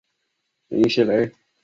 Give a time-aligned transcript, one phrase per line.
[0.69, 1.31] 林熙蕾。